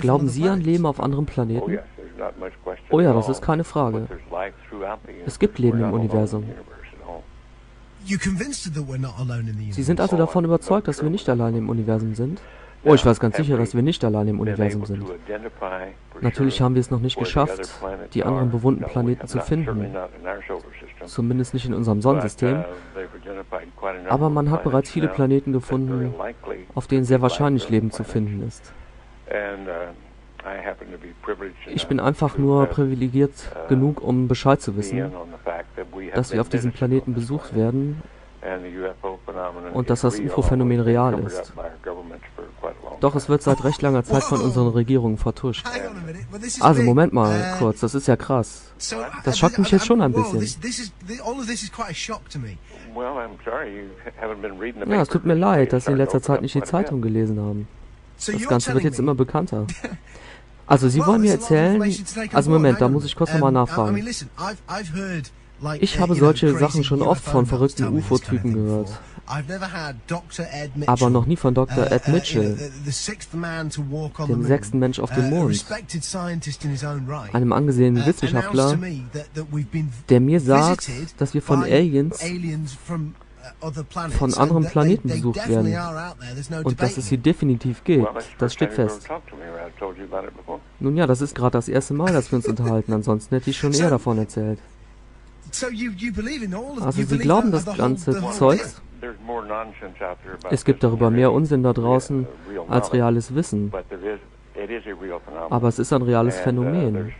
[0.00, 1.78] Glauben Sie an Leben auf anderen Planeten?
[2.90, 4.06] Oh ja, das ist keine Frage.
[5.26, 6.44] Es gibt Leben im Universum.
[8.04, 12.40] Sie sind also davon überzeugt, dass wir nicht alleine im Universum sind?
[12.84, 15.04] Oh, ich weiß ganz sicher, dass wir nicht alleine im Universum sind.
[16.20, 17.70] Natürlich haben wir es noch nicht geschafft,
[18.14, 19.94] die anderen bewohnten Planeten zu finden.
[21.04, 22.64] Zumindest nicht in unserem Sonnensystem.
[24.08, 26.14] Aber man hat bereits viele Planeten gefunden,
[26.74, 28.72] auf denen sehr wahrscheinlich Leben zu finden ist.
[31.66, 33.32] Ich bin einfach nur privilegiert
[33.68, 35.12] genug, um Bescheid zu wissen,
[36.14, 38.02] dass wir auf diesem Planeten besucht werden
[39.74, 41.52] und dass das UFO-Phänomen real ist.
[43.00, 45.66] Doch es wird seit recht langer Zeit von unseren Regierungen vertuscht.
[46.60, 48.72] Also Moment mal kurz, das ist ja krass.
[49.24, 50.40] Das schockt mich jetzt schon ein bisschen.
[54.86, 57.68] Ja, es tut mir leid, dass Sie in letzter Zeit nicht die Zeitung gelesen haben.
[58.16, 59.66] Das Ganze wird jetzt immer bekannter.
[60.70, 61.82] Also Sie wollen mir erzählen...
[62.34, 64.06] Also Moment, da muss ich kurz nochmal nachfragen.
[65.80, 69.00] Ich habe solche Sachen schon oft von verrückten UFO-Typen gehört
[70.86, 71.84] aber noch nie von Dr.
[71.84, 75.64] Uh, Ed uh, Mitchell, dem sechsten Mensch auf dem Mond,
[77.32, 78.78] einem angesehenen uh, Wissenschaftler,
[80.08, 82.18] der mir sagt, dass wir von Aliens
[84.10, 85.74] von anderen Planeten besucht werden
[86.64, 88.06] und dass es hier definitiv gibt.
[88.38, 89.08] Das steht fest.
[90.80, 93.58] Nun ja, das ist gerade das erste Mal, dass wir uns unterhalten, ansonsten hätte ich
[93.58, 94.58] schon eher davon erzählt.
[96.80, 98.60] Also Sie glauben das ganze Zeug?
[100.50, 102.26] Es gibt darüber mehr Unsinn da draußen
[102.68, 103.72] als reales Wissen.
[105.50, 107.12] Aber es ist ein reales uh, Phänomen.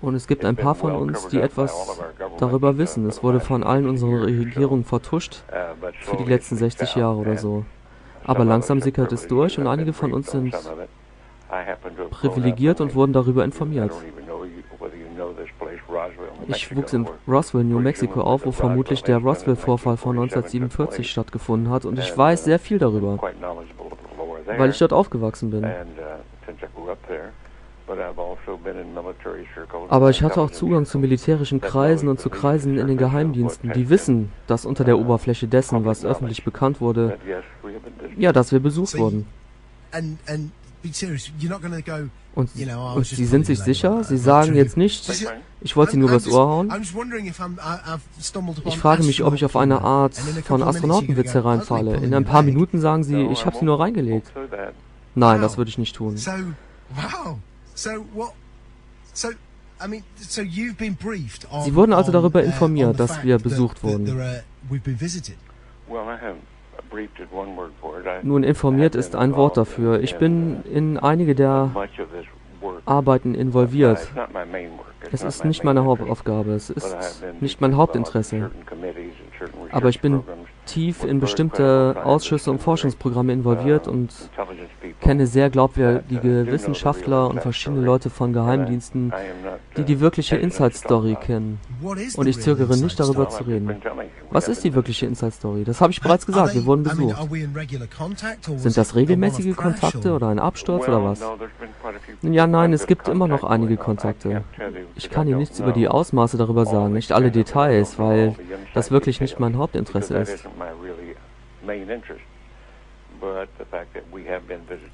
[0.00, 2.00] Und es gibt ein paar von uns, die etwas
[2.38, 3.06] darüber wissen.
[3.08, 7.64] Es wurde von allen unseren Regierungen vertuscht uh, für die letzten 60 Jahre oder so.
[8.24, 10.54] Aber langsam sickert es durch und einige von uns sind
[12.10, 13.92] privilegiert und wurden darüber informiert.
[16.48, 21.84] Ich wuchs in Roswell, New Mexico auf, wo vermutlich der Roswell-Vorfall von 1947 stattgefunden hat
[21.84, 23.18] und ich weiß sehr viel darüber,
[24.56, 25.66] weil ich dort aufgewachsen bin.
[29.88, 33.88] Aber ich hatte auch Zugang zu militärischen Kreisen und zu Kreisen in den Geheimdiensten, die
[33.88, 37.18] wissen, dass unter der Oberfläche dessen, was öffentlich bekannt wurde,
[38.16, 39.26] ja, dass wir besucht wurden.
[42.34, 44.04] Und, und Sie sind sich sicher?
[44.04, 45.10] Sie sagen jetzt nicht,
[45.60, 46.72] ich wollte Sie nur übers Ohr hauen?
[48.64, 51.96] Ich frage mich, ob ich auf eine Art von Astronautenwitz hereinfalle.
[51.96, 54.30] In ein paar Minuten sagen Sie, ich habe Sie nur reingelegt.
[55.14, 56.16] Nein, das würde ich nicht tun.
[56.16, 56.30] Sie
[61.74, 64.06] wurden also darüber uh, informiert, dass wir besucht wurden.
[68.22, 70.00] Nun, informiert ist ein Wort dafür.
[70.00, 71.70] Ich bin in einige der
[72.84, 74.08] Arbeiten involviert.
[75.12, 78.50] Es ist nicht meine Hauptaufgabe, es ist nicht mein Hauptinteresse.
[79.70, 80.22] Aber ich bin
[80.66, 84.12] tief in bestimmte Ausschüsse und Forschungsprogramme involviert und
[85.08, 89.10] kenne sehr glaubwürdige Wissenschaftler und verschiedene Leute von Geheimdiensten,
[89.78, 91.58] die die wirkliche Inside Story kennen.
[92.14, 93.74] Und ich zögere nicht darüber zu reden.
[94.30, 95.64] Was ist die wirkliche Inside Story?
[95.64, 97.16] Das habe ich bereits gesagt, wir wurden besucht.
[98.56, 101.22] Sind das regelmäßige Kontakte oder ein Absturz oder was?
[102.20, 104.44] Ja, nein, es gibt immer noch einige Kontakte.
[104.94, 108.34] Ich kann Ihnen nichts über die Ausmaße darüber sagen, nicht alle Details, weil
[108.74, 110.44] das wirklich nicht mein Hauptinteresse ist.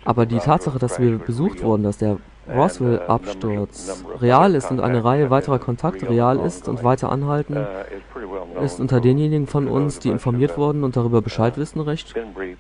[0.05, 2.19] Aber die Tatsache, dass wir besucht wurden, dass der
[2.49, 8.81] Roswell-Absturz real ist und eine Reihe weiterer Kontakte real ist und weiter anhalten, uh, ist
[8.81, 12.15] unter denjenigen von uns, die informiert wurden und darüber Bescheid wissen, recht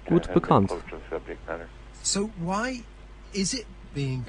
[0.07, 0.75] gut bekannt.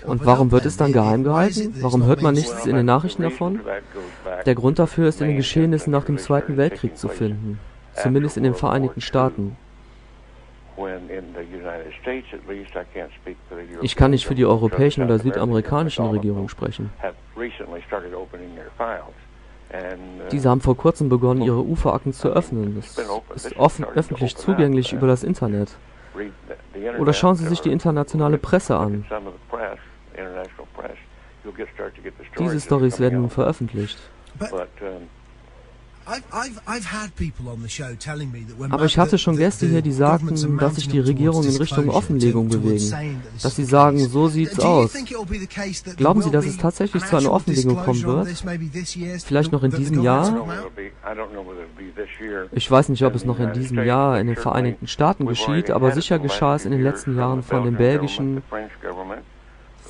[0.05, 1.73] Und warum wird es dann geheim gehalten?
[1.79, 3.61] Warum hört man nichts in den Nachrichten davon?
[4.45, 7.59] Der Grund dafür ist in den Geschehnissen nach dem Zweiten Weltkrieg zu finden,
[7.93, 9.57] zumindest in den Vereinigten Staaten.
[13.81, 16.91] Ich kann nicht für die europäischen oder südamerikanischen Regierungen sprechen.
[17.03, 17.41] Uh,
[20.31, 22.77] Diese haben vor kurzem begonnen, ihre Uferakten zu öffnen.
[22.77, 22.97] Es
[23.45, 25.75] ist offen, öffentlich zugänglich über das Internet.
[26.99, 29.05] Oder schauen Sie sich die internationale Presse an.
[32.39, 33.99] Diese Stories werden nun veröffentlicht.
[38.69, 42.47] Aber ich hatte schon Gäste hier, die sagten, dass sich die Regierung in Richtung Offenlegung
[42.47, 43.21] bewegen.
[43.41, 44.93] Dass sie sagen, so sieht's aus.
[45.97, 48.27] Glauben Sie, dass es tatsächlich zu einer Offenlegung kommen wird?
[49.25, 50.45] Vielleicht noch in diesem Jahr?
[52.51, 55.91] Ich weiß nicht, ob es noch in diesem Jahr in den Vereinigten Staaten geschieht, aber
[55.91, 58.43] sicher geschah es in den letzten Jahren von den belgischen,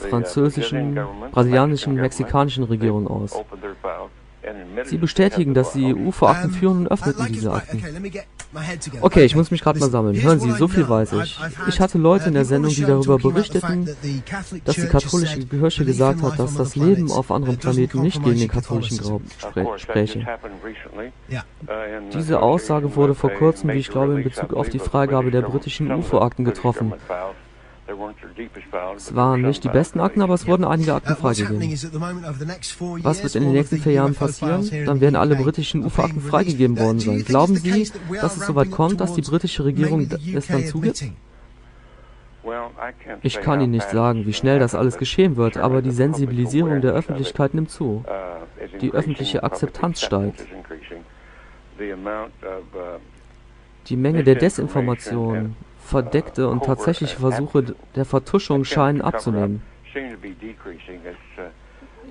[0.10, 0.98] französischen,
[1.32, 3.34] brasilianischen, mexikanischen Regierungen aus.
[4.86, 7.84] Sie bestätigen, dass Sie UFO-Akten führen und öffneten diese Akten.
[9.02, 10.22] Okay, ich muss mich gerade mal sammeln.
[10.22, 11.40] Hören Sie, so viel weiß ich.
[11.68, 13.90] Ich hatte Leute in der Sendung, die darüber berichteten,
[14.66, 18.50] dass die katholische Kirche gesagt hat, dass das Leben auf anderen Planeten nicht gegen den
[18.50, 19.26] katholischen Glauben
[19.78, 20.26] spräche.
[22.14, 25.92] Diese Aussage wurde vor kurzem, wie ich glaube, in Bezug auf die Freigabe der britischen
[25.92, 26.94] UFO-Akten getroffen.
[28.98, 31.62] Es waren nicht die besten Akten, aber es wurden einige Akten freigegeben.
[33.04, 34.70] Was wird in den nächsten vier Jahren passieren?
[34.86, 37.24] Dann werden alle britischen UFO-Akten freigegeben worden sein.
[37.24, 37.90] Glauben Sie,
[38.22, 41.06] dass es soweit kommt, dass die britische Regierung es dann zugibt?
[43.24, 46.94] Ich kann Ihnen nicht sagen, wie schnell das alles geschehen wird, aber die Sensibilisierung der
[46.94, 48.04] Öffentlichkeit nimmt zu.
[48.82, 50.46] Die öffentliche Akzeptanz steigt.
[53.88, 55.56] Die Menge der Desinformation,
[55.86, 59.62] verdeckte und tatsächliche Versuche der Vertuschung scheinen abzunehmen.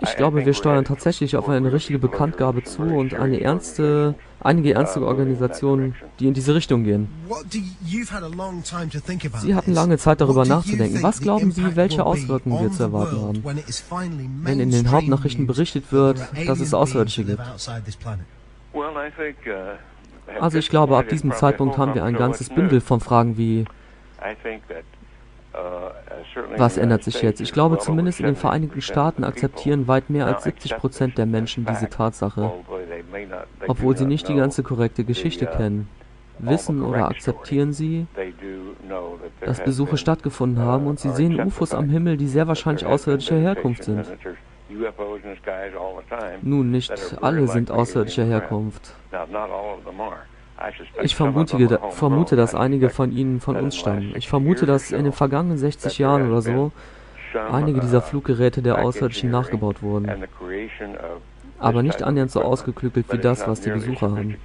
[0.00, 5.06] Ich glaube, wir steuern tatsächlich auf eine richtige Bekanntgabe zu und eine ernste, einige ernste
[5.06, 7.08] Organisationen, die in diese Richtung gehen.
[9.40, 11.02] Sie hatten lange Zeit darüber nachzudenken.
[11.02, 13.44] Was glauben Sie, welche Auswirkungen wir zu erwarten haben,
[14.42, 17.42] wenn in den Hauptnachrichten berichtet wird, dass es Außerirdische gibt?
[20.40, 23.64] Also ich glaube, ab diesem Zeitpunkt haben wir ein ganzes Bündel von Fragen wie
[26.56, 27.40] was ändert sich jetzt?
[27.40, 31.64] Ich glaube, zumindest in den Vereinigten Staaten akzeptieren weit mehr als 70 Prozent der Menschen
[31.66, 32.52] diese Tatsache,
[33.68, 35.88] obwohl sie nicht die ganze korrekte Geschichte kennen.
[36.38, 38.06] Wissen oder akzeptieren sie,
[39.40, 43.84] dass Besuche stattgefunden haben und sie sehen UFOs am Himmel, die sehr wahrscheinlich außerirdischer Herkunft
[43.84, 44.06] sind.
[46.42, 48.94] Nun, nicht alle sind außerirdischer Herkunft.
[51.02, 54.14] Ich vermute, vermute, dass einige von ihnen von uns stammen.
[54.16, 56.72] Ich vermute, dass in den vergangenen 60 Jahren oder so
[57.50, 60.08] einige dieser Fluggeräte der Außerirdischen nachgebaut wurden.
[61.58, 64.36] Aber nicht annähernd so ausgeklügelt wie das, was die Besucher haben.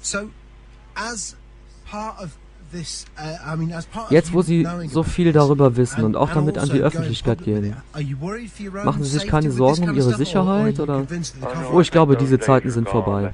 [0.00, 0.30] So,
[0.94, 1.36] as
[1.84, 2.45] part of Uh,
[4.10, 7.76] Jetzt, wo Sie so viel darüber wissen und auch damit an die Öffentlichkeit gehen,
[8.84, 11.06] machen Sie sich keine Sorgen um Ihre Sicherheit oder?
[11.72, 13.32] Oh, ich glaube, diese Zeiten sind vorbei.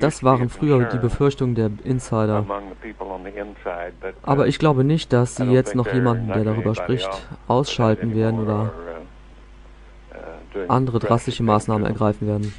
[0.00, 2.44] Das waren früher die Befürchtungen der Insider.
[4.22, 7.08] Aber ich glaube nicht, dass Sie jetzt noch jemanden, der darüber spricht,
[7.46, 8.72] ausschalten werden oder
[10.68, 12.54] andere drastische Maßnahmen ergreifen werden.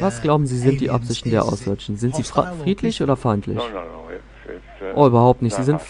[0.00, 1.96] Was glauben Sie sind die Absichten der Außerirdischen?
[1.96, 3.60] Sind sie friedlich oder feindlich?
[4.94, 5.56] Oh, überhaupt nicht.
[5.56, 5.80] Sie sind,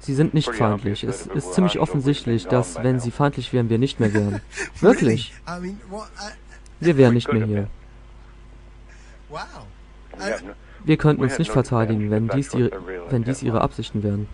[0.00, 1.04] sie sind nicht feindlich.
[1.04, 4.40] Es ist ziemlich offensichtlich, dass, wenn sie feindlich wären, wir nicht mehr wären.
[4.80, 5.34] Wirklich.
[6.80, 7.66] Wir wären nicht mehr hier.
[10.84, 12.70] Wir könnten uns nicht verteidigen, wenn dies, die,
[13.10, 14.28] wenn dies ihre Absichten wären.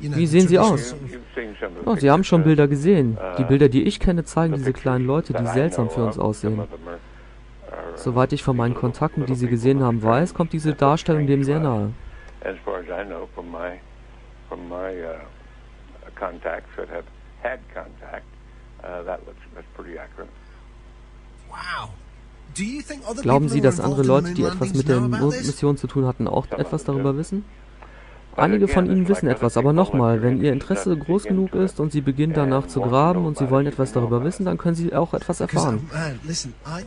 [0.00, 0.94] Wie sehen sie aus?
[1.84, 3.18] Oh, sie haben schon Bilder gesehen.
[3.38, 6.62] Die uh, Bilder, die ich kenne, zeigen diese kleinen Leute, die seltsam für uns aussehen.
[7.94, 11.60] Soweit ich von meinen Kontakten, die sie gesehen haben, weiß, kommt diese Darstellung dem sehr
[11.60, 11.92] nahe.
[21.48, 21.90] Wow.
[23.22, 26.84] Glauben Sie, dass andere Leute, die etwas mit der Mondmission zu tun hatten, auch etwas
[26.84, 27.44] darüber wissen?
[28.36, 32.02] Einige von Ihnen wissen etwas, aber nochmal, wenn Ihr Interesse groß genug ist und Sie
[32.02, 35.40] beginnen danach zu graben und Sie wollen etwas darüber wissen, dann können Sie auch etwas
[35.40, 35.88] erfahren.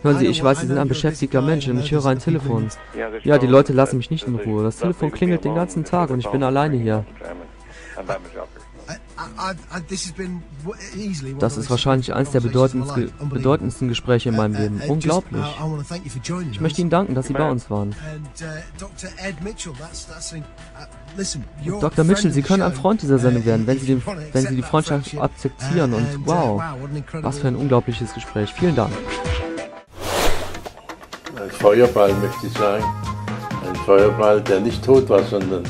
[0.03, 2.69] Hören Sie, ich weiß, Sie sind ein beschäftigter Mensch und ich höre ein Telefon.
[3.23, 4.63] Ja, die Leute lassen mich nicht in Ruhe.
[4.63, 7.05] Das Telefon klingelt den ganzen Tag und ich bin alleine hier.
[11.39, 14.81] Das ist wahrscheinlich eines der bedeutendsten, bedeutendsten Gespräche in meinem uh, Leben.
[14.81, 15.45] Uh, Unglaublich.
[15.61, 15.81] Uh,
[16.51, 17.95] ich möchte Ihnen danken, dass Sie bei uns waren.
[21.81, 22.05] Dr.
[22.05, 25.17] Mitchell, Sie können ein Freund dieser Sendung werden, wenn Sie, den, wenn Sie die Freundschaft
[25.17, 25.93] akzeptieren.
[25.93, 26.61] Und wow,
[27.13, 28.53] was für ein unglaubliches Gespräch.
[28.53, 28.93] Vielen Dank.
[31.35, 32.83] Ein Feuerball möchte ich sagen.
[33.67, 35.63] Ein Feuerball, der nicht tot war, sondern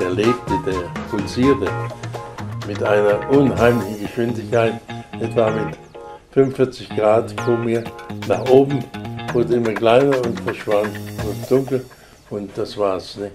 [0.00, 1.68] der lebte, der pulsierte
[2.66, 4.74] mit einer unheimlichen Geschwindigkeit,
[5.20, 5.76] etwa mit
[6.32, 7.84] 45 Grad vor mir
[8.28, 8.84] nach oben,
[9.32, 10.90] wurde immer kleiner und verschwand,
[11.22, 11.84] wurde dunkel
[12.30, 13.16] und das war's.
[13.16, 13.30] Ne?